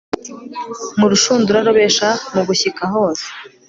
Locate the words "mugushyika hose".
2.33-3.25